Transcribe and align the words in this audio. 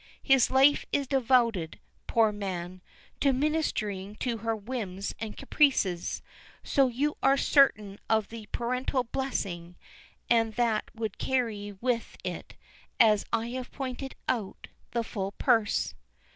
His 0.23 0.49
life 0.49 0.83
is 0.91 1.05
devoted, 1.05 1.79
poor 2.07 2.31
man, 2.31 2.81
to 3.19 3.31
ministering 3.31 4.15
to 4.15 4.37
her 4.37 4.55
whims 4.55 5.13
and 5.19 5.37
caprices, 5.37 6.23
so 6.63 6.87
you 6.87 7.17
are 7.21 7.37
certain 7.37 7.99
of 8.09 8.29
the 8.29 8.47
parental 8.51 9.03
blessing, 9.03 9.75
and 10.27 10.55
that 10.55 10.89
would 10.95 11.19
carry 11.19 11.73
with 11.73 12.17
it, 12.23 12.55
as 12.99 13.25
I 13.31 13.49
have 13.49 13.71
pointed 13.71 14.15
out, 14.27 14.69
the 14.89 15.03
full 15.03 15.33
purse." 15.33 15.93